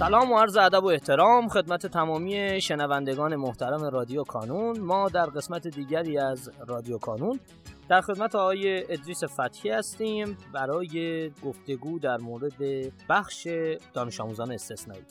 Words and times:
سلام 0.00 0.32
و 0.32 0.38
عرض 0.38 0.56
ادب 0.56 0.84
و 0.84 0.86
احترام 0.86 1.48
خدمت 1.48 1.86
تمامی 1.86 2.60
شنوندگان 2.60 3.36
محترم 3.36 3.84
رادیو 3.84 4.24
کانون. 4.24 4.80
ما 4.80 5.08
در 5.08 5.26
قسمت 5.26 5.68
دیگری 5.68 6.18
از 6.18 6.50
رادیو 6.66 6.98
کانون 6.98 7.40
در 7.88 8.00
خدمت 8.00 8.34
آقای 8.34 8.92
ادریس 8.92 9.24
فتحی 9.24 9.70
هستیم 9.70 10.36
برای 10.54 11.30
گفتگو 11.44 11.98
در 11.98 12.16
مورد 12.16 12.62
بخش 13.08 13.48
دانش 13.92 14.20
آموزان 14.20 14.52
استثنایی. 14.52 15.02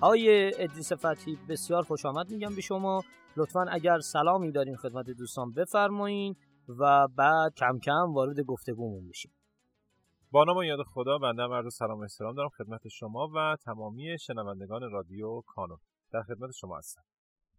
آقای 0.00 0.52
ادریس 0.62 0.92
فتحی 0.92 1.38
بسیار 1.48 1.82
خوش 1.82 2.06
آمد 2.06 2.30
میگم 2.30 2.54
به 2.54 2.60
شما. 2.60 3.02
لطفا 3.36 3.66
اگر 3.70 3.98
سلامی 3.98 4.52
دارین 4.52 4.76
خدمت 4.76 5.10
دوستان 5.10 5.52
بفرمایین 5.52 6.36
و 6.68 7.08
بعد 7.16 7.54
کم 7.54 7.78
کم 7.78 8.14
وارد 8.14 8.40
گفتگومون 8.40 9.04
میشیم. 9.04 9.35
با 10.36 10.44
نام 10.44 10.56
و 10.56 10.64
یاد 10.64 10.82
خدا 10.82 11.18
بنده 11.18 11.46
مرد 11.46 11.68
سلام 11.68 11.98
و 11.98 12.02
احترام 12.02 12.34
دارم 12.34 12.48
خدمت 12.48 12.88
شما 12.88 13.28
و 13.34 13.56
تمامی 13.64 14.18
شنوندگان 14.18 14.90
رادیو 14.90 15.40
کانون. 15.46 15.78
در 16.12 16.22
خدمت 16.22 16.50
شما 16.50 16.78
هستم. 16.78 17.02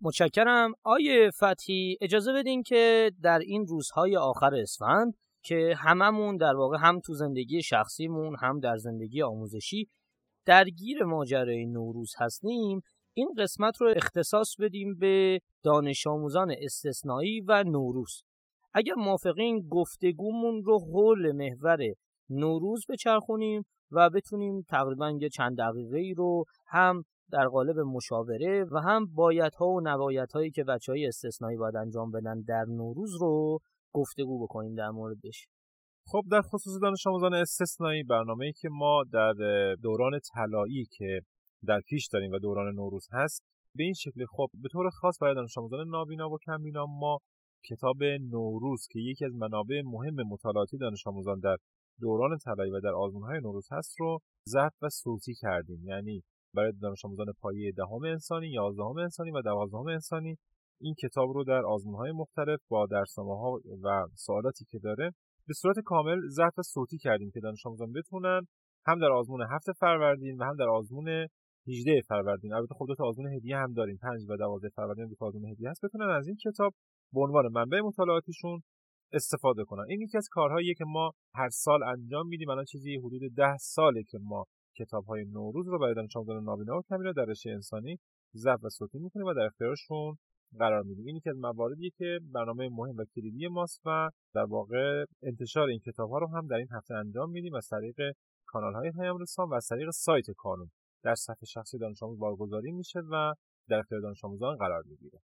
متشکرم. 0.02 0.74
آیه 0.84 1.32
فتحی 1.32 1.98
اجازه 2.02 2.34
بدین 2.34 2.64
که 2.64 3.12
در 3.22 3.40
این 3.40 3.66
روزهای 3.68 4.18
آخر 4.18 4.56
اسفند 4.56 5.14
که 5.44 5.76
هممون 5.78 6.38
در 6.38 6.56
واقع 6.56 6.78
هم 6.82 7.00
تو 7.00 7.14
زندگی 7.14 7.64
شخصیمون 7.64 8.36
هم 8.42 8.60
در 8.60 8.78
زندگی 8.78 9.22
آموزشی 9.22 9.90
درگیر 10.46 11.04
ماجرای 11.04 11.66
نوروز 11.66 12.14
هستیم 12.18 12.82
این 13.14 13.34
قسمت 13.38 13.82
رو 13.82 13.94
اختصاص 13.96 14.56
بدیم 14.60 14.98
به 14.98 15.40
دانش 15.64 16.08
آموزان 16.08 16.54
استثنایی 16.62 17.42
و 17.42 17.64
نوروز. 17.64 18.24
اگر 18.74 18.94
موافقین 18.94 19.68
گفتگومون 19.70 20.64
رو 20.64 20.80
حول 20.80 21.32
محور 21.32 21.80
نوروز 22.30 22.86
بچرخونیم 22.90 23.64
و 23.92 24.10
بتونیم 24.10 24.62
تقریبا 24.62 25.12
یه 25.12 25.30
چند 25.30 25.58
دقیقه 25.58 25.98
ای 25.98 26.14
رو 26.14 26.46
هم 26.68 27.04
در 27.32 27.48
قالب 27.48 27.80
مشاوره 27.80 28.66
و 28.72 28.78
هم 28.80 29.06
بایدها 29.16 29.66
و 29.68 29.82
نبایدهایی 29.84 30.52
که 30.52 30.64
بچه 30.64 30.92
های 30.92 31.08
استثنایی 31.08 31.58
باید 31.58 31.76
انجام 31.76 32.12
بدن 32.12 32.42
در 32.42 32.66
نوروز 32.68 33.22
رو 33.22 33.60
گفتگو 33.94 34.44
بکنیم 34.44 34.76
در 34.76 34.90
موردش. 34.90 35.48
خب 36.06 36.24
در 36.32 36.42
خصوص 36.42 36.82
دانش 36.82 37.08
آموزان 37.08 37.34
استثنایی 37.34 38.04
برنامه 38.04 38.46
ای 38.46 38.54
که 38.54 38.70
ما 38.72 39.04
در 39.14 39.34
دوران 39.82 40.20
طلایی 40.34 40.86
که 40.92 41.22
در 41.66 41.82
پیش 41.88 42.08
داریم 42.08 42.32
و 42.32 42.40
دوران 42.40 42.76
نوروز 42.76 43.08
هست 43.12 43.44
به 43.76 43.84
این 43.84 43.94
شکل 43.94 44.26
خب 44.26 44.48
به 44.54 44.70
طور 44.72 44.90
خاص 44.90 45.18
برای 45.22 45.36
دانش 45.36 45.58
آموزان 45.58 45.88
نابینا 45.88 46.30
و 46.30 46.38
کمبینا 46.46 46.86
ما 46.86 47.18
کتاب 47.70 48.04
نوروز 48.04 48.88
که 48.92 49.00
یکی 49.00 49.26
از 49.26 49.36
منابع 49.36 49.82
مهم 49.86 50.16
مطالعاتی 50.30 50.78
دانش 50.78 51.08
آموزان 51.08 51.40
در 51.40 51.58
دوران 52.02 52.38
طلایی 52.38 52.72
و 52.72 52.80
در 52.80 52.94
های 53.28 53.40
نوروز 53.40 53.68
هست 53.72 54.00
رو 54.00 54.20
ضبط 54.50 54.74
و 54.82 54.90
صوتی 54.90 55.34
کردیم. 55.34 55.84
یعنی 55.84 56.24
برای 56.54 56.72
دانش 56.82 57.06
آموزان 57.06 57.26
پایه 57.42 57.72
دهم 57.72 58.04
انسانی، 58.04 58.48
یازدهم 58.48 58.98
انسانی 58.98 59.32
و 59.32 59.42
دوازدهم 59.42 59.88
انسانی 59.88 60.38
این 60.82 60.94
کتاب 60.94 61.30
رو 61.30 61.44
در 61.44 61.62
های 61.98 62.12
مختلف 62.12 62.60
با 62.70 62.86
درسنامه 62.86 63.38
ها 63.38 63.60
و 63.84 64.08
سوالاتی 64.16 64.66
که 64.66 64.80
داره 64.80 65.12
به 65.48 65.54
صورت 65.54 65.80
کامل 65.80 66.20
ضبط 66.28 66.60
و 66.60 66.62
صوتی 66.62 66.98
کردیم 66.98 67.32
که 67.34 67.40
دانش 67.40 67.66
آموزان 67.66 67.92
بتونن 67.92 68.42
هم 68.88 69.00
در 69.00 69.12
آزمون 69.12 69.42
هفت 69.42 69.72
فروردین 69.80 70.38
و 70.38 70.44
هم 70.44 70.56
در 70.56 70.70
آزمون 70.70 71.28
18 71.68 72.02
فروردین 72.08 72.54
البته 72.54 72.76
خب 72.76 72.86
دو 72.88 72.96
تا 72.96 73.04
آزمون 73.04 73.34
هدیه 73.34 73.58
هم 73.58 73.74
داریم 73.74 73.98
5 74.02 74.26
و 74.30 74.38
12 74.38 74.70
فروردین 74.70 75.08
دو 75.08 75.26
آزمون 75.26 75.52
هدیه 75.52 75.70
هست 75.70 75.86
بتونن 75.86 76.10
از 76.10 76.28
این 76.28 76.38
کتاب 76.46 76.74
به 77.14 77.22
عنوان 77.22 77.48
منبع 77.52 77.82
مطالعاتیشون 77.82 78.62
استفاده 79.12 79.64
کنن. 79.64 79.86
این 79.90 80.02
یکی 80.02 80.18
از 80.18 80.28
کارهاییه 80.32 80.74
که 80.74 80.86
ما 80.88 81.12
هر 81.36 81.50
سال 81.50 81.84
انجام 81.84 82.28
میدیم. 82.28 82.50
الان 82.50 82.66
چیزی 82.66 82.98
حدود 82.98 83.22
ده 83.36 83.58
ساله 83.58 84.04
که 84.04 84.18
ما 84.22 84.46
کتاب 84.78 85.06
های 85.06 85.26
نوروز 85.26 85.68
رو 85.68 85.80
برای 85.80 85.94
دانش 85.94 86.16
آموزان 86.16 86.44
نابینا 86.44 86.78
و 86.78 86.82
کمینا 86.90 87.12
در 87.12 87.26
رشته 87.26 87.50
انسانی 87.50 87.98
ضبط 88.36 88.64
و 88.64 88.70
صوتی 88.70 89.00
می‌کنیم 89.00 89.26
و 89.26 89.34
در 89.34 89.46
اختیارشون 89.46 90.16
قرار 90.60 90.84
میدیم. 90.84 91.06
این 91.06 91.16
یکی 91.16 91.30
از 91.30 91.38
مواردیه 91.38 91.90
که 91.98 92.20
برنامه 92.34 92.70
مهم 92.70 92.96
و 92.98 93.06
کلیدی 93.16 93.48
ماست 93.48 93.82
و 93.86 94.10
در 94.34 94.44
واقع 94.44 95.06
انتشار 95.24 95.68
این 95.68 95.80
کتاب 95.80 96.10
ها 96.10 96.18
رو 96.18 96.28
هم 96.28 96.48
در 96.48 96.56
این 96.56 96.68
هفته 96.72 96.94
انجام 96.96 97.30
میدیم 97.30 97.54
از 97.54 97.68
طریق 97.68 97.96
کانال 98.46 98.74
های 98.74 98.92
پیام 98.92 99.18
رسان 99.18 99.50
و 99.50 99.54
از 99.54 99.68
طریق 99.68 99.90
سایت 99.90 100.26
کانون. 100.38 100.70
در 101.04 101.16
صفحه 101.16 101.46
شخصی 101.48 101.78
دانش 101.78 102.04
آموز 102.04 102.20
بارگذاری 102.20 102.72
میشه 102.72 103.00
و 103.00 103.34
در 103.70 103.80
اختیار 103.80 104.02
دانش 104.02 104.24
آموزان 104.24 104.56
قرار 104.58 104.84
می‌گیره. 104.86 105.20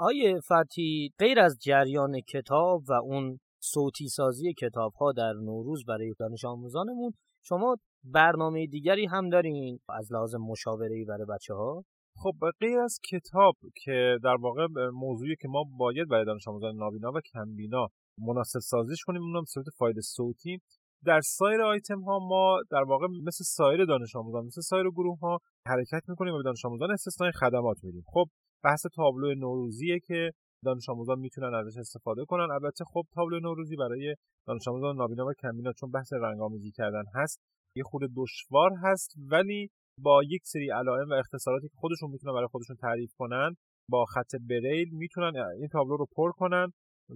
آیه 0.00 0.40
فتی 0.40 1.12
غیر 1.18 1.40
از 1.40 1.58
جریان 1.62 2.20
کتاب 2.20 2.82
و 2.88 2.92
اون 2.92 3.38
صوتی 3.62 4.08
سازی 4.08 4.54
کتاب 4.54 4.92
ها 4.92 5.12
در 5.12 5.32
نوروز 5.32 5.84
برای 5.84 6.14
دانش 6.18 6.44
آموزانمون 6.44 7.12
شما 7.44 7.76
برنامه 8.04 8.66
دیگری 8.66 9.06
هم 9.06 9.28
دارین 9.28 9.78
از 9.88 10.12
لحاظ 10.12 10.34
مشاوره 10.34 11.04
برای 11.08 11.26
بچه 11.34 11.54
ها؟ 11.54 11.84
خب 12.16 12.34
غیر 12.60 12.78
از 12.78 12.98
کتاب 13.10 13.54
که 13.84 14.18
در 14.24 14.36
واقع 14.40 14.66
موضوعی 14.92 15.36
که 15.40 15.48
ما 15.48 15.64
باید 15.78 16.08
برای 16.08 16.24
دانش 16.24 16.48
آموزان 16.48 16.76
نابینا 16.76 17.12
و 17.12 17.20
کمبینا 17.32 17.86
مناسب 18.18 18.58
سازیش 18.58 19.04
کنیم 19.06 19.22
اونم 19.22 19.44
صورت 19.44 19.66
فایل 19.78 20.00
صوتی 20.00 20.58
در 21.04 21.20
سایر 21.20 21.62
آیتم 21.62 22.00
ها 22.00 22.18
ما 22.18 22.58
در 22.70 22.82
واقع 22.82 23.06
مثل 23.06 23.44
سایر 23.44 23.84
دانش 23.84 24.16
آموزان 24.16 24.44
مثل 24.44 24.60
سایر 24.60 24.90
گروه 24.90 25.18
ها 25.18 25.38
حرکت 25.66 26.02
می‌کنیم 26.08 26.34
و 26.34 26.36
به 26.36 26.42
دانش 26.42 26.64
آموزان 26.64 26.90
استثنای 26.90 27.32
خدمات 27.32 27.76
میدیم 27.82 28.02
خب 28.06 28.26
بحث 28.64 28.86
تابلو 28.94 29.34
نوروزیه 29.34 30.00
که 30.00 30.30
دانش 30.64 30.88
آموزان 30.88 31.18
می‌تونن 31.18 31.54
ازش 31.54 31.78
استفاده 31.78 32.24
کنن. 32.24 32.50
البته 32.50 32.84
خب 32.84 33.02
تابلو 33.14 33.40
نوروزی 33.40 33.76
برای 33.76 34.14
دانش 34.46 34.68
آموزان 34.68 34.96
نابینا 34.96 35.26
و 35.26 35.32
کمینا 35.42 35.72
چون 35.72 35.90
بحث 35.90 36.12
رنگ‌آمیزی 36.12 36.70
کردن 36.70 37.02
هست 37.14 37.40
یه 37.76 37.82
خود 37.82 38.02
دشوار 38.16 38.70
هست 38.82 39.14
ولی 39.30 39.70
با 40.02 40.22
یک 40.24 40.42
سری 40.44 40.70
علائم 40.70 41.10
و 41.10 41.12
اختصاراتی 41.12 41.68
که 41.68 41.74
خودشون 41.76 42.10
می‌تونن 42.10 42.34
برای 42.34 42.46
خودشون 42.46 42.76
تعریف 42.76 43.12
کنن 43.18 43.54
با 43.90 44.04
خط 44.04 44.34
بریل 44.48 44.88
می‌تونن 44.92 45.36
این 45.36 45.68
تابلو 45.68 45.96
رو 45.96 46.06
پر 46.16 46.32
کنن 46.32 46.72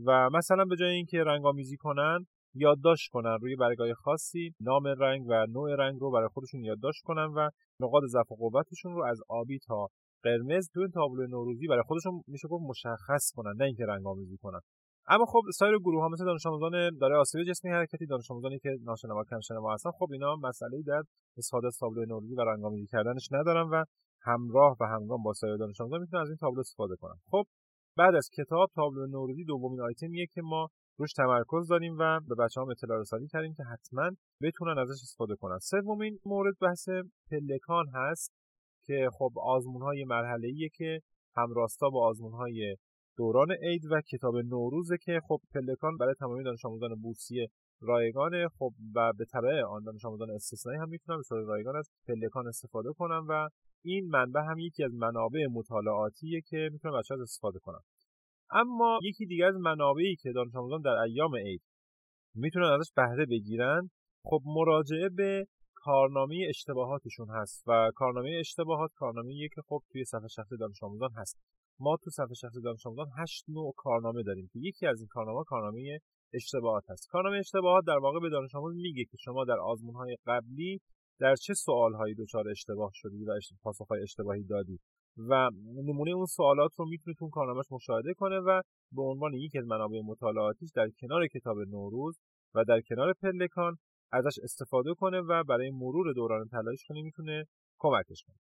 و 0.06 0.30
مثلا 0.30 0.64
به 0.64 0.76
جای 0.76 0.90
اینکه 0.90 1.18
رنگ‌آمیزی 1.18 1.76
کنن 1.76 2.26
یادداشت 2.54 3.10
کنن. 3.10 3.38
روی 3.40 3.56
برگای 3.56 3.94
خاصی 3.94 4.54
نام 4.60 4.86
رنگ 4.86 5.26
و 5.28 5.46
نوع 5.46 5.76
رنگ 5.78 6.00
رو 6.00 6.10
برای 6.10 6.28
خودشون 6.28 6.64
یادداشت 6.64 7.02
کنن 7.04 7.24
و 7.36 7.48
نقاط 7.80 8.02
ضعف 8.04 8.32
و 8.32 8.36
قوتشون 8.36 8.94
رو 8.94 9.04
از 9.04 9.20
آبی 9.28 9.58
تا 9.58 9.88
قرمز 10.22 10.70
تو 10.72 10.80
این 10.80 10.90
تابلو 10.90 11.26
نوروزی 11.26 11.66
برای 11.66 11.82
خودشون 11.86 12.22
میشه 12.26 12.48
گفت 12.48 12.64
مشخص 12.68 13.32
کنن 13.36 13.54
نه 13.56 13.64
اینکه 13.64 13.84
رنگ 13.86 14.06
آمیزی 14.06 14.36
کنن. 14.36 14.60
اما 15.08 15.24
خب 15.24 15.42
سایر 15.58 15.78
گروه 15.78 16.02
ها 16.02 16.08
مثل 16.08 16.24
دانش 16.24 16.46
آموزان 16.46 16.96
دارای 17.00 17.20
آسیب 17.20 17.44
جسمی 17.48 17.70
حرکتی 17.70 18.06
دانش 18.06 18.30
آموزانی 18.30 18.58
که 18.58 18.70
ناشنوا 18.84 19.24
کم 19.30 19.40
شنوا 19.40 19.74
هستن 19.74 19.90
خب 19.90 20.08
اینا 20.12 20.36
مسئله 20.36 20.82
در 20.86 21.02
از 21.66 21.78
تابلو 21.80 22.04
نوروزی 22.04 22.34
و 22.34 22.40
رنگ 22.40 22.64
آمیزی 22.64 22.86
کردنش 22.86 23.28
ندارن 23.32 23.68
و 23.72 23.84
همراه 24.22 24.76
و 24.80 24.84
همگام 24.84 25.22
با 25.22 25.32
سایر 25.32 25.56
دانش 25.56 25.80
آموزان 25.80 26.00
می‌تونن 26.00 26.22
از 26.22 26.28
این 26.28 26.36
تابلو 26.36 26.60
استفاده 26.60 26.96
کنن. 26.96 27.16
خب 27.30 27.44
بعد 27.96 28.14
از 28.14 28.28
کتاب 28.32 28.70
تابلو 28.74 29.06
نوروزی 29.06 29.44
دومین 29.44 29.80
آیتمیه 29.80 30.26
که 30.26 30.42
ما 30.42 30.68
روش 30.98 31.12
تمرکز 31.12 31.68
داریم 31.68 31.96
و 31.98 32.20
به 32.28 32.34
بچه 32.34 32.60
هم 32.60 32.68
اطلاع 32.68 33.00
رسانی 33.00 33.26
کردیم 33.26 33.54
که 33.54 33.62
حتما 33.72 34.10
بتونن 34.42 34.78
ازش 34.78 35.02
استفاده 35.02 35.36
کنن. 35.36 35.58
سومین 35.58 36.18
مورد 36.26 36.54
بحث 36.60 36.88
پلکان 37.30 37.86
هست. 37.94 38.41
که 38.86 39.08
خب 39.18 39.30
آزمون 39.42 39.82
های 39.82 40.04
مرحله 40.04 40.48
ایه 40.48 40.68
که 40.68 41.00
همراستا 41.36 41.90
با 41.90 42.06
آزمون 42.06 42.32
های 42.32 42.76
دوران 43.16 43.52
عید 43.52 43.82
و 43.90 44.00
کتاب 44.00 44.36
نوروزه 44.36 44.96
که 44.98 45.20
خب 45.28 45.40
پلکان 45.54 45.96
برای 45.96 46.14
تمامی 46.14 46.44
دانش 46.44 46.64
آموزان 46.64 46.94
بورسیه 46.94 47.48
رایگانه. 47.80 48.48
خب 48.58 48.70
و 48.94 49.12
به 49.18 49.24
تبع 49.32 49.62
آن 49.62 49.82
دانش 49.82 50.04
آموزان 50.04 50.30
استثنایی 50.30 50.78
هم 50.78 50.88
می‌تونن 50.88 51.22
به 51.30 51.36
رایگان 51.36 51.76
از 51.76 51.90
پلکان 52.08 52.46
استفاده 52.46 52.92
کنن 52.92 53.26
و 53.28 53.48
این 53.84 54.08
منبع 54.08 54.40
هم 54.40 54.58
یکی 54.58 54.84
از 54.84 54.94
منابع 54.94 55.46
مطالعاتیه 55.50 56.40
که 56.40 56.68
می‌تونن 56.72 56.98
بچه‌ها 56.98 57.22
استفاده 57.22 57.58
کنن 57.58 57.80
اما 58.50 58.98
یکی 59.02 59.26
دیگه 59.26 59.46
از 59.46 59.54
منابعی 59.54 60.16
که 60.16 60.32
دانش 60.32 60.54
آموزان 60.54 60.80
در 60.80 60.90
ایام 60.90 61.36
عید 61.36 61.62
می‌تونن 62.34 62.66
ازش 62.66 62.92
بهره 62.96 63.26
بگیرن 63.26 63.90
خب 64.24 64.40
مراجعه 64.44 65.08
به 65.08 65.46
کارنامه 65.84 66.46
اشتباهاتشون 66.48 67.28
هست 67.30 67.64
و 67.66 67.90
کارنامه 67.94 68.36
اشتباهات 68.40 68.90
کارنامه 68.94 69.48
که 69.54 69.62
خب 69.68 69.82
توی 69.92 70.04
صفحه 70.04 70.28
شخصی 70.28 70.56
دانش 70.56 70.82
آموزان 70.82 71.10
هست. 71.16 71.36
ما 71.80 71.96
تو 72.02 72.10
صفحه 72.10 72.34
شخصی 72.34 72.60
دانش 72.60 72.86
آموزان 72.86 73.06
هشت 73.18 73.44
نوع 73.48 73.74
کارنامه 73.76 74.22
داریم 74.22 74.50
که 74.52 74.58
یکی 74.62 74.86
از 74.86 74.98
این 74.98 75.08
کارنامه 75.10 75.44
کارنامه 75.46 75.98
اشتباهات 76.34 76.90
هست. 76.90 77.08
کارنامه 77.10 77.38
اشتباهات 77.38 77.84
در 77.86 77.98
واقع 77.98 78.20
به 78.20 78.28
دانش 78.28 78.54
آموز 78.54 78.74
میگه 78.76 79.04
که 79.04 79.16
شما 79.20 79.44
در 79.44 79.58
آزمون 79.58 79.94
های 79.94 80.16
قبلی 80.26 80.80
در 81.20 81.34
چه 81.36 81.54
سوال 81.54 81.94
هایی 81.94 82.14
دچار 82.14 82.48
اشتباه 82.48 82.90
شدی 82.94 83.24
و 83.24 83.32
پاسخ 83.62 83.86
های 83.88 84.02
اشتباهی 84.02 84.44
دادی 84.44 84.78
و 85.16 85.50
نمونه 85.86 86.10
اون 86.10 86.26
سوالات 86.26 86.70
رو 86.76 86.88
می‌تونه 86.88 87.14
تو 87.18 87.28
کارنامهش 87.28 87.66
مشاهده 87.70 88.14
کنه 88.14 88.38
و 88.38 88.60
به 88.92 89.02
عنوان 89.02 89.34
یکی 89.34 89.58
از 89.58 89.66
منابع 89.66 90.00
مطالعاتیش 90.04 90.70
در 90.74 90.88
کنار 91.00 91.26
کتاب 91.26 91.58
نوروز 91.58 92.18
و 92.54 92.64
در 92.64 92.80
کنار 92.80 93.12
پلکان 93.12 93.76
ازش 94.12 94.38
استفاده 94.42 94.94
کنه 94.94 95.20
و 95.20 95.44
برای 95.44 95.70
مرور 95.70 96.12
دوران 96.12 96.48
طلاییش 96.48 96.84
کنه 96.88 97.02
می‌تونه 97.02 97.44
کمکش 97.78 98.22
کنه. 98.26 98.36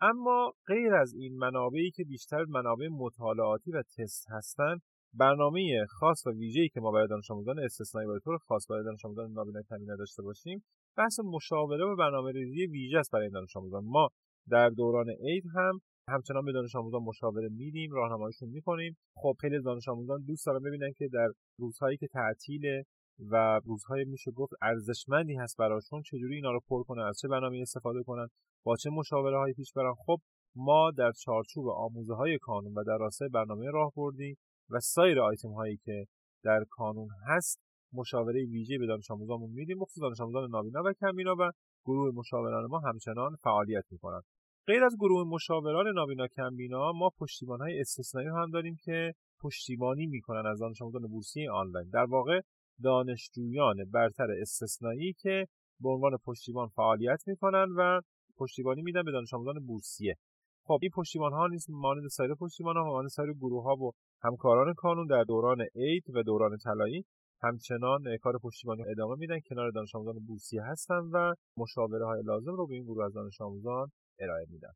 اما 0.00 0.52
غیر 0.66 0.94
از 0.94 1.14
این 1.14 1.36
منابعی 1.36 1.90
که 1.90 2.04
بیشتر 2.04 2.44
منابع 2.44 2.88
مطالعاتی 2.88 3.70
و 3.72 3.82
تست 3.82 4.26
هستن 4.30 4.76
برنامه 5.14 5.86
خاص 5.88 6.26
و 6.26 6.30
ویژه‌ای 6.30 6.68
که 6.68 6.80
ما 6.80 6.90
برای 6.90 7.08
دانش 7.08 7.30
آموزان 7.30 7.58
استثنایی 7.58 8.08
به 8.08 8.20
طور 8.24 8.38
خاص 8.38 8.70
برای 8.70 8.84
دانش 8.84 9.04
آموزان 9.04 9.32
نابینا 9.32 9.62
کمی 9.62 9.86
نداشته 9.86 10.22
باشیم 10.22 10.64
بحث 10.96 11.20
مشاوره 11.24 11.84
و 11.84 11.96
برنامه 11.96 12.32
ریزی 12.32 12.66
ویژه 12.66 12.98
است 12.98 13.12
برای 13.12 13.30
دانش 13.30 13.56
آموزان. 13.56 13.84
ما 13.84 14.08
در 14.48 14.68
دوران 14.68 15.10
عید 15.10 15.44
هم 15.54 15.80
همچنان 16.08 16.44
به 16.44 16.52
دانش 16.52 16.76
آموزان 16.76 17.02
مشاوره 17.02 17.48
میدیم 17.48 17.92
راهنماییشون 17.92 18.48
می‌کنیم. 18.48 18.96
خب 19.16 19.34
خیلی 19.40 19.62
دانش 19.62 19.88
آموزان 19.88 20.24
دوست 20.26 20.46
دارن 20.46 20.62
ببینن 20.62 20.92
که 20.98 21.08
در 21.12 21.28
روزهایی 21.58 21.96
که 21.96 22.06
تعطیل 22.06 22.82
و 23.30 23.60
روزهای 23.64 24.04
میشه 24.04 24.30
گفت 24.30 24.52
ارزشمندی 24.62 25.34
هست 25.34 25.56
براشون 25.56 26.02
چجوری 26.02 26.34
اینا 26.34 26.50
رو 26.50 26.60
پر 26.68 26.82
کنن 26.82 27.02
از 27.02 27.18
چه 27.18 27.28
برنامه 27.28 27.58
استفاده 27.60 28.02
کنن 28.02 28.28
با 28.64 28.76
چه 28.76 28.90
مشاوره 28.90 29.38
هایی 29.38 29.54
پیش 29.54 29.72
برن. 29.72 29.94
خب 30.06 30.18
ما 30.56 30.90
در 30.90 31.12
چارچوب 31.12 31.68
آموزه 31.68 32.14
های 32.14 32.38
کانون 32.38 32.74
و 32.74 32.84
در 32.84 32.98
راستای 32.98 33.28
برنامه 33.28 33.70
راهبردی 33.70 34.36
و 34.70 34.80
سایر 34.80 35.20
آیتم 35.20 35.52
هایی 35.52 35.76
که 35.76 36.06
در 36.44 36.64
کانون 36.70 37.08
هست 37.26 37.60
مشاوره 37.92 38.44
ویژه 38.44 38.78
به 38.78 38.86
دانش 38.86 39.10
آموزانمون 39.10 39.50
میدیم. 39.50 39.78
مخصوص 39.78 40.02
دانش 40.02 40.20
آموزان 40.20 40.50
نابینا 40.50 40.82
و 40.84 40.92
کمبینا 41.00 41.34
و 41.38 41.50
گروه 41.84 42.14
مشاوران 42.14 42.66
ما 42.66 42.78
همچنان 42.78 43.36
فعالیت 43.42 43.84
می‌کنند 43.90 44.22
غیر 44.66 44.84
از 44.84 44.96
گروه 45.00 45.28
مشاوران 45.28 45.86
نابینا 45.94 46.26
کمبینا 46.26 46.92
ما 46.92 47.10
پشتیبان 47.18 47.60
های 47.60 47.80
استثنایی 47.80 48.28
هم 48.28 48.50
داریم 48.50 48.76
که 48.84 49.12
پشتیبانی 49.40 50.06
می‌کنن 50.06 50.46
از 50.46 50.58
دانش 50.58 50.82
آموزان 50.82 51.02
بورسی 51.02 51.48
آنلاین. 51.48 51.90
در 51.92 52.04
واقع 52.04 52.40
دانشجویان 52.82 53.76
برتر 53.92 54.30
استثنایی 54.40 55.12
که 55.12 55.46
به 55.80 55.88
عنوان 55.88 56.16
پشتیبان 56.24 56.68
فعالیت 56.68 57.22
می‌کنن 57.26 57.66
و 57.76 58.00
پشتیبانی 58.36 58.82
میدن 58.82 59.02
به 59.02 59.12
دانش 59.12 59.34
آموزان 59.34 59.66
بورسیه. 59.66 60.14
خب 60.62 60.78
این 60.82 60.90
پشتیبان 60.94 61.32
ها 61.32 61.46
نیست 61.46 61.70
مانند 61.70 62.08
سایر 62.08 62.34
پشتیبان 62.34 62.76
ها 62.76 62.84
مانند 62.84 63.08
سایر 63.08 63.32
گروه 63.32 63.64
ها 63.64 63.76
و 63.76 63.92
همکاران 64.22 64.74
کانون 64.74 65.06
در 65.06 65.24
دوران 65.24 65.66
عید 65.74 66.04
و 66.14 66.22
دوران 66.22 66.58
طلایی 66.64 67.04
همچنان 67.42 68.16
کار 68.20 68.38
پشتیبانی 68.42 68.82
ادامه 68.90 69.16
میدن 69.18 69.38
کنار 69.48 69.70
دانش 69.70 69.94
آموزان 69.94 70.18
بورسیه 70.26 70.62
هستن 70.62 71.00
و 71.12 71.34
مشاوره 71.56 72.06
های 72.06 72.22
لازم 72.22 72.56
رو 72.56 72.66
به 72.66 72.74
این 72.74 72.84
گروه 72.84 73.04
از 73.04 73.12
دانش 73.12 73.40
آموزان 73.40 73.88
ارائه 74.18 74.46
میدن. 74.50 74.72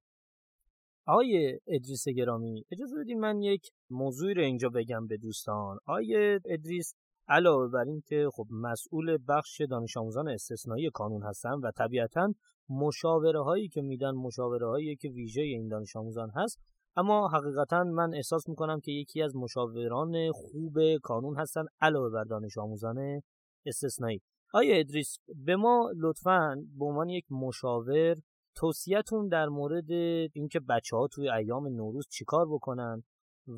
آقای 1.07 1.59
ادریس 1.67 2.09
گرامی 2.09 2.65
اجازه 2.73 2.97
بدید 3.01 3.17
من 3.17 3.43
یک 3.43 3.63
موضوعی 3.91 4.35
رو 4.35 4.43
اینجا 4.43 4.69
بگم 4.69 5.07
به 5.07 5.17
دوستان. 5.17 5.79
آقای 5.87 6.41
ادریس 6.45 6.95
علاوه 7.29 7.69
بر 7.69 7.85
این 7.85 8.03
که 8.07 8.29
خب 8.33 8.47
مسئول 8.51 9.19
بخش 9.29 9.61
دانش 9.61 9.97
آموزان 9.97 10.29
استثنایی 10.29 10.91
کانون 10.91 11.23
هستن 11.23 11.55
و 11.55 11.71
طبیعتا 11.71 12.35
مشاوره 12.69 13.43
هایی 13.43 13.69
که 13.69 13.83
میدن 13.83 14.11
مشاوره 14.11 14.67
هایی 14.67 14.97
که 14.97 15.09
ویژه 15.09 15.43
این 15.43 15.69
دانش 15.69 15.97
آموزان 15.97 16.31
هست 16.31 16.61
اما 16.97 17.29
حقیقتا 17.29 17.85
من 17.85 18.15
احساس 18.15 18.49
می‌کنم 18.49 18.81
که 18.81 18.93
یکی 18.93 19.23
از 19.23 19.37
مشاوران 19.37 20.33
خوب 20.33 20.97
کانون 21.03 21.37
هستن 21.37 21.65
علاوه 21.81 22.11
بر 22.11 22.25
دانش 22.25 22.59
آموزان 22.59 23.23
استثنایی. 23.67 24.21
آیا 24.55 24.77
ادریس 24.77 25.19
به 25.45 25.57
ما 25.57 25.91
لطفا 25.97 26.57
به 26.79 26.85
عنوان 26.85 27.09
یک 27.09 27.25
مشاور 27.31 28.17
توصیهتون 28.55 29.29
در 29.29 29.49
مورد 29.49 29.91
اینکه 30.33 30.61
بچه 30.61 30.97
ها 30.97 31.09
توی 31.09 31.31
ایام 31.31 31.69
نوروز 31.69 32.09
چیکار 32.11 32.47
بکنن؟ 32.49 33.03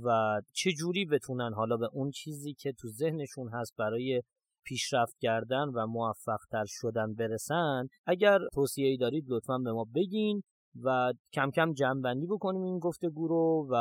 و 0.02 0.41
چه 0.52 0.73
جوری 0.73 1.05
بتونن 1.05 1.52
حالا 1.55 1.76
به 1.76 1.88
اون 1.93 2.11
چیزی 2.11 2.55
که 2.55 2.73
تو 2.73 2.88
ذهنشون 2.88 3.49
هست 3.49 3.76
برای 3.76 4.23
پیشرفت 4.64 5.19
کردن 5.20 5.69
و 5.69 5.87
موفق 5.87 6.41
تر 6.50 6.64
شدن 6.67 7.14
برسن؟ 7.14 7.88
اگر 8.06 8.38
توصیه 8.55 8.96
دارید 8.96 9.25
لطفا 9.29 9.58
به 9.58 9.73
ما 9.73 9.87
بگین 9.94 10.43
و 10.82 11.12
کم 11.32 11.50
کم 11.50 11.73
جمعبندی 11.73 12.26
بکنیم 12.26 12.62
این 12.62 12.79
گفتگو 12.79 13.29
رو 13.29 13.69
و 13.70 13.76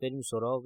بریم 0.00 0.20
سراغ 0.22 0.64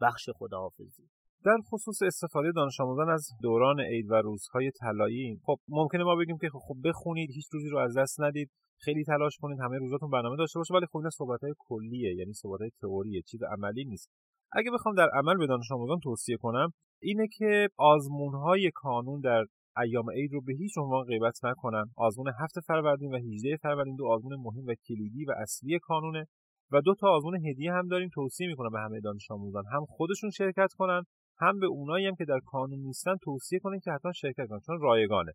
بخش 0.00 0.30
خداحافظی. 0.34 1.08
در 1.44 1.58
خصوص 1.70 2.02
استفاده 2.02 2.52
دانش 2.52 2.80
آموزان 2.80 3.10
از 3.10 3.28
دوران 3.42 3.80
عید 3.80 4.10
و 4.10 4.14
روزهای 4.14 4.70
طلایی 4.70 5.40
خب 5.42 5.56
ممکنه 5.68 6.04
ما 6.04 6.16
بگیم 6.16 6.38
که 6.38 6.48
خب 6.52 6.76
بخونید 6.84 7.30
هیچ 7.30 7.46
روزی 7.52 7.68
رو 7.68 7.78
از 7.78 7.96
دست 7.98 8.20
ندید. 8.20 8.50
خیلی 8.84 9.04
تلاش 9.04 9.36
کنید 9.40 9.58
همه 9.60 9.78
روزاتون 9.78 10.10
برنامه 10.10 10.36
داشته 10.36 10.58
باشه 10.58 10.74
ولی 10.74 10.86
خب 10.86 10.96
این 10.96 11.10
صحبت 11.10 11.40
های 11.40 11.54
کلیه 11.58 12.14
یعنی 12.14 12.32
صحبت 12.32 12.60
های 12.60 12.70
تئوریه 12.80 13.22
چیز 13.22 13.40
عملی 13.42 13.84
نیست. 13.84 14.10
اگه 14.52 14.70
بخوام 14.70 14.94
در 14.94 15.08
عمل 15.08 15.36
به 15.38 15.46
دانش 15.46 15.72
آموزان 15.72 15.98
توصیه 16.02 16.36
کنم 16.36 16.70
اینه 17.02 17.26
که 17.38 17.68
آزمون 17.76 18.34
های 18.34 18.70
کانون 18.74 19.20
در 19.20 19.44
ایام 19.82 20.10
عید 20.10 20.32
رو 20.32 20.40
به 20.40 20.52
هیچ 20.52 20.78
عنوان 20.78 21.04
غیبت 21.04 21.38
نکنن. 21.44 21.84
آزمون 21.96 22.26
هفت 22.40 22.60
فروردین 22.66 23.14
و 23.14 23.16
18 23.16 23.56
فروردین 23.56 23.96
دو 23.96 24.06
آزمون 24.06 24.36
مهم 24.36 24.66
و 24.66 24.74
کلیدی 24.88 25.24
و 25.24 25.32
اصلی 25.42 25.78
کانونه. 25.82 26.26
و 26.72 26.80
دو 26.80 26.94
تا 26.94 27.08
آزمون 27.08 27.46
هدیه 27.46 27.72
هم 27.72 27.88
داریم 27.88 28.08
توصیه 28.14 28.46
می‌کنم 28.46 28.70
به 28.70 28.78
همه 28.78 29.00
دانش 29.00 29.30
آموزان. 29.30 29.64
هم 29.72 29.84
خودشون 29.84 30.30
شرکت 30.30 30.68
کنن 30.78 31.02
هم 31.40 31.58
به 31.58 31.66
اونایی 31.66 32.06
هم 32.06 32.14
که 32.14 32.24
در 32.24 32.40
کانون 32.46 32.78
نیستن 32.78 33.16
توصیه 33.22 33.58
کنن 33.58 33.80
که 33.80 33.90
حتما 33.90 34.12
شرکت 34.12 34.46
کنن 34.48 34.60
چون 34.66 34.80
رایگانه. 34.80 35.32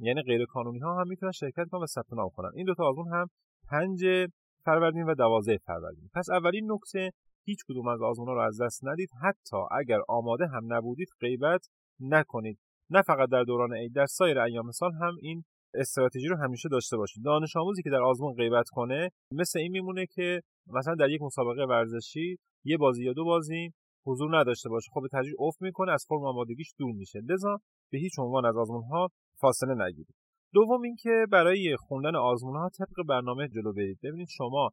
یعنی 0.00 0.22
غیر 0.22 0.44
کانونی 0.44 0.78
ها 0.78 1.00
هم 1.00 1.08
می‌تونن 1.08 1.32
شرکت 1.32 1.68
کنن 1.70 1.82
و 1.82 1.86
ثبت 1.86 2.12
نام 2.12 2.28
کنن. 2.28 2.50
این 2.54 2.66
دو 2.66 2.74
تا 2.74 2.84
آزمون 2.84 3.12
هم 3.12 3.26
5 3.68 4.04
فروردین 4.64 5.02
و 5.02 5.14
12 5.14 5.58
فروردین. 5.58 6.10
پس 6.14 6.30
اولین 6.30 6.72
نکته 6.72 7.10
هیچ 7.44 7.58
کدوم 7.68 7.88
از 7.88 8.02
آزمون 8.02 8.28
ها 8.28 8.34
رو 8.34 8.40
از 8.40 8.60
دست 8.62 8.84
ندید. 8.84 9.08
حتی 9.22 9.56
اگر 9.70 9.98
آماده 10.08 10.46
هم 10.46 10.72
نبودید 10.72 11.08
غیبت 11.20 11.66
نکنید. 12.00 12.58
نه 12.90 13.02
فقط 13.02 13.28
در 13.28 13.42
دوران 13.42 13.74
عید 13.74 13.94
در 13.94 14.06
سایر 14.06 14.38
ایام 14.38 14.70
سال 14.70 14.92
هم 14.92 15.16
این 15.22 15.44
استراتژی 15.74 16.26
رو 16.26 16.36
همیشه 16.36 16.68
داشته 16.68 16.96
باشید. 16.96 17.24
دانش 17.24 17.56
آموزی 17.56 17.82
که 17.82 17.90
در 17.90 18.02
آزمون 18.02 18.34
غیبت 18.34 18.68
کنه 18.68 19.10
مثل 19.32 19.58
این 19.58 19.72
میمونه 19.72 20.06
که 20.06 20.40
مثلا 20.66 20.94
در 20.94 21.10
یک 21.10 21.22
مسابقه 21.22 21.64
ورزشی 21.64 22.38
یه 22.64 22.76
بازی 22.76 23.04
یا 23.04 23.12
دو 23.12 23.24
بازی 23.24 23.72
حضور 24.08 24.40
نداشته 24.40 24.68
باشه. 24.68 24.90
خب 24.94 25.00
به 25.02 25.08
تدریج 25.12 25.34
افت 25.38 25.62
می‌کنه 25.62 25.92
از 25.92 26.04
فرم 26.08 26.24
آمادگیش 26.24 26.74
دور 26.78 26.92
میشه. 26.94 27.18
لذا 27.30 27.58
به 27.90 27.98
هیچ 27.98 28.12
عنوان 28.18 28.44
از 28.44 28.56
آزمون 28.56 28.82
ها 28.82 29.08
فاصله 29.40 29.74
نگیرید. 29.84 30.14
دوم 30.54 30.82
اینکه 30.82 31.26
برای 31.30 31.76
خوندن 31.78 32.16
آزمون 32.16 32.56
ها 32.56 32.68
طبق 32.78 33.06
برنامه 33.08 33.48
جلو 33.48 33.72
برید. 33.72 33.98
ببینید 34.02 34.28
شما 34.30 34.70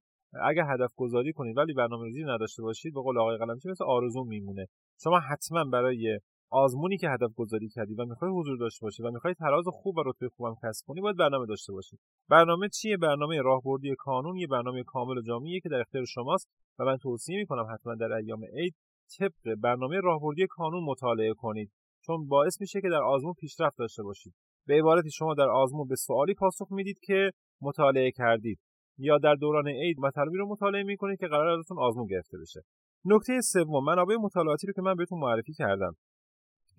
اگر 0.50 0.64
هدف 0.74 0.92
گذاری 0.96 1.34
کنید 1.34 1.58
ولی 1.58 1.74
برنامه 1.74 2.06
ریزی 2.06 2.24
نداشته 2.24 2.62
باشید 2.64 2.94
به 2.94 3.02
قول 3.02 3.20
آقای 3.20 3.38
قلمچی 3.38 3.70
مثل 3.70 3.84
آرزو 3.84 4.24
میمونه. 4.24 4.66
شما 5.04 5.20
حتما 5.20 5.64
برای 5.64 6.20
آزمونی 6.50 6.98
که 6.98 7.10
هدف 7.10 7.34
گذاری 7.36 7.70
کردی 7.70 7.94
و 7.94 8.06
می‌خوای 8.06 8.32
حضور 8.32 8.58
داشته 8.58 8.86
باشی 8.86 9.04
و 9.04 9.12
می‌خوای 9.12 9.34
تراز 9.34 9.66
خوب 9.68 9.98
و 9.98 10.04
رتبه 10.06 10.30
خوبم 10.30 10.56
کسب 10.64 10.86
کنی 10.88 11.02
باید 11.02 11.18
برنامه 11.18 11.46
داشته 11.46 11.74
باشی 11.74 11.98
برنامه 12.30 12.70
چیه؟ 12.70 12.98
برنامه 12.98 13.42
راهبردی 13.42 13.96
کانون 13.98 14.36
یه 14.36 14.48
برنامه 14.48 14.84
کامل 14.84 15.18
و 15.18 15.22
جامعیه 15.22 15.60
که 15.60 15.70
در 15.70 15.80
اختیار 15.80 16.06
شماست 16.06 16.50
و 16.80 16.86
من 16.86 16.98
توصیه 16.98 17.38
می‌کنم 17.38 17.66
حتما 17.74 17.96
در 17.96 18.12
ایام 18.12 18.42
عید 18.58 18.76
طبق 19.20 19.56
برنامه 19.62 20.00
راهبردی 20.00 20.48
کانون 20.50 20.84
مطالعه 20.84 21.34
کنید 21.34 21.72
چون 22.06 22.28
باعث 22.28 22.62
میشه 22.62 22.82
که 22.82 22.90
در 22.90 23.04
آزمون 23.04 23.34
پیشرفت 23.34 23.78
داشته 23.78 24.04
باشید. 24.04 24.34
به 24.68 24.74
عبارتی 24.74 25.12
شما 25.12 25.34
در 25.34 25.50
آزمون 25.50 25.88
به 25.88 25.96
سوالی 25.96 26.34
پاسخ 26.34 26.68
می‌دید 26.72 27.00
که 27.00 27.32
مطالعه 27.62 28.12
کردید 28.12 28.60
یا 28.98 29.18
در 29.18 29.36
دوران 29.36 29.68
عید 29.68 30.00
مطالبی 30.00 30.38
رو 30.38 30.48
مطالعه 30.50 30.84
می‌کنید 30.84 31.20
که 31.20 31.28
قرار 31.28 31.48
ازتون 31.48 31.80
آزمون 31.80 32.08
گرفته 32.08 32.38
بشه. 32.38 32.62
نکته 33.06 33.42
سوم 33.42 33.84
منابع 33.84 34.16
مطالعاتی 34.16 34.68
رو 34.68 34.74
که 34.74 34.82
من 34.82 34.96
بهتون 34.96 35.20
معرفی 35.20 35.54
کردم. 35.54 35.96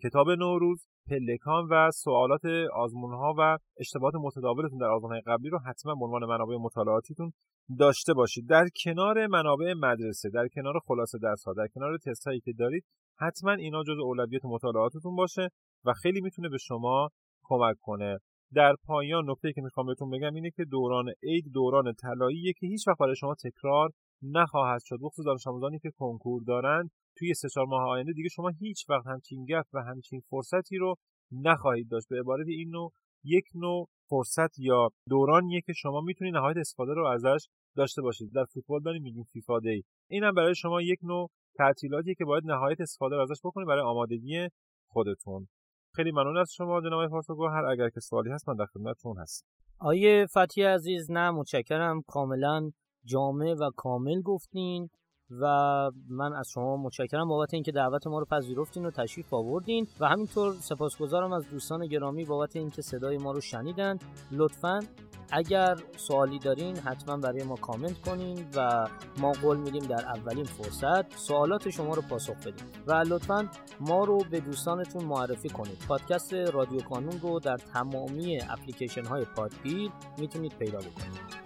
کتاب 0.02 0.30
نوروز 0.30 0.86
پلکان 1.10 1.68
و 1.70 1.90
سوالات 1.90 2.44
آزمون 2.72 3.14
ها 3.14 3.34
و 3.38 3.58
اشتباهات 3.78 4.14
متداولتون 4.14 4.78
در 4.78 4.86
آزمون 4.86 5.12
های 5.12 5.20
قبلی 5.26 5.48
رو 5.48 5.58
حتما 5.58 5.94
به 5.94 6.04
عنوان 6.04 6.24
منابع 6.24 6.56
مطالعاتیتون 6.56 7.32
داشته 7.78 8.14
باشید. 8.14 8.48
در 8.48 8.66
کنار 8.84 9.26
منابع 9.26 9.74
مدرسه 9.74 10.30
در 10.30 10.48
کنار 10.48 10.74
خلاصه 10.86 11.18
درس 11.18 11.44
ها 11.44 11.52
در 11.52 11.66
کنار 11.74 11.98
تست 11.98 12.26
هایی 12.26 12.40
که 12.40 12.52
دارید 12.52 12.84
حتما 13.18 13.52
اینا 13.52 13.82
جز 13.82 13.98
اولویت 14.02 14.44
مطالعاتتون 14.44 15.16
باشه 15.16 15.48
و 15.84 15.92
خیلی 15.92 16.20
می‌تونه 16.20 16.48
به 16.48 16.58
شما 16.58 17.08
کمک 17.42 17.76
کنه. 17.80 18.18
در 18.54 18.74
پایان 18.86 19.30
نکته 19.30 19.52
که 19.52 19.60
می‌خوام 19.60 19.86
بهتون 19.86 20.10
بگم 20.10 20.34
اینه 20.34 20.50
که 20.50 20.64
دوران 20.64 21.12
عید 21.22 21.44
دوران 21.54 21.92
طلاییه 21.92 22.52
که 22.52 22.66
هیچ 22.66 22.88
وقت 22.88 22.98
برای 22.98 23.16
شما 23.16 23.34
تکرار 23.34 23.90
نخواهد 24.22 24.80
شد. 24.84 24.96
بخصوص 25.02 25.26
دانش 25.26 25.46
آموزانی 25.46 25.78
که 25.78 25.90
کنکور 25.98 26.42
دارن 26.46 26.90
توی 27.16 27.34
سه 27.34 27.48
چهار 27.48 27.66
ماه 27.66 27.88
آینده 27.88 28.12
دیگه 28.12 28.28
شما 28.28 28.48
هیچ 28.48 28.90
وقت 28.90 29.06
همچین 29.06 29.44
گپ 29.44 29.64
و 29.72 29.82
همچین 29.82 30.20
فرصتی 30.30 30.76
رو 30.76 30.94
نخواهید 31.32 31.88
داشت. 31.90 32.08
به 32.08 32.20
عبارت 32.20 32.46
این 32.48 32.70
نوع 32.70 32.92
یک 33.24 33.44
نوع 33.54 33.88
فرصت 34.08 34.58
یا 34.58 34.90
دورانیه 35.08 35.60
که 35.60 35.72
شما 35.72 36.00
می‌تونید 36.00 36.34
نهایت 36.34 36.56
استفاده 36.56 36.92
رو 36.94 37.06
ازش 37.06 37.46
داشته 37.76 38.02
باشید. 38.02 38.32
در 38.34 38.44
فوتبال 38.44 38.80
داریم 38.82 39.02
میگیم 39.02 39.24
فیفا 39.32 39.60
دی 39.60 39.84
اینم 40.10 40.34
برای 40.34 40.54
شما 40.54 40.82
یک 40.82 40.98
نوع 41.02 41.30
تعطیلاتیه 41.54 42.14
که 42.14 42.24
باید 42.24 42.44
نهایت 42.46 42.80
استفاده 42.80 43.16
رو 43.16 43.22
ازش 43.22 43.40
بکنید 43.44 43.68
برای 43.68 43.82
آمادگی 43.82 44.48
خودتون. 44.88 45.48
خیلی 45.94 46.10
ممنون 46.10 46.36
از 46.36 46.52
شما 46.52 46.80
جناب 46.80 47.12
هر 47.40 47.64
اگر 47.64 47.90
که 47.90 48.00
سوالی 48.00 48.30
هست 48.30 48.48
من 48.48 48.54
در 48.54 48.66
خدمتتون 48.66 49.18
هستم. 49.18 49.46
آیه 49.78 50.26
فتی 50.26 50.62
عزیز 50.62 51.10
نه 51.10 51.30
متشکرم. 51.30 52.02
کاملا 52.06 52.70
جامع 53.04 53.54
و 53.60 53.70
کامل 53.76 54.22
گفتین. 54.22 54.88
و 55.30 55.44
من 56.08 56.32
از 56.32 56.50
شما 56.50 56.76
متشکرم 56.76 57.28
بابت 57.28 57.54
اینکه 57.54 57.72
دعوت 57.72 58.06
ما 58.06 58.18
رو 58.18 58.24
پذیرفتین 58.24 58.86
و 58.86 58.90
تشریف 58.90 59.34
آوردین 59.34 59.86
و 60.00 60.08
همینطور 60.08 60.54
سپاسگزارم 60.54 61.32
از 61.32 61.50
دوستان 61.50 61.86
گرامی 61.86 62.24
بابت 62.24 62.56
اینکه 62.56 62.82
صدای 62.82 63.18
ما 63.18 63.32
رو 63.32 63.40
شنیدن. 63.40 63.98
لطفا 64.30 64.80
اگر 65.30 65.76
سوالی 65.96 66.38
دارین 66.38 66.76
حتما 66.76 67.16
برای 67.16 67.42
ما 67.42 67.54
کامنت 67.54 68.00
کنین 68.00 68.44
و 68.56 68.88
ما 69.18 69.32
قول 69.32 69.56
میدیم 69.56 69.82
در 69.82 70.04
اولین 70.06 70.44
فرصت 70.44 71.16
سوالات 71.16 71.70
شما 71.70 71.94
رو 71.94 72.02
پاسخ 72.02 72.36
بدیم. 72.36 72.66
و 72.86 72.92
لطفا 72.92 73.48
ما 73.80 74.04
رو 74.04 74.18
به 74.30 74.40
دوستانتون 74.40 75.04
معرفی 75.04 75.48
کنید. 75.48 75.78
پادکست 75.88 76.34
رادیو 76.34 76.80
کانون 76.80 77.20
رو 77.20 77.40
در 77.40 77.56
تمامی 77.56 78.40
اپلیکیشن 78.40 79.04
های 79.04 79.24
پادگیر 79.36 79.90
می‌تونید 80.18 80.52
پیدا 80.58 80.78
بکنید. 80.78 81.45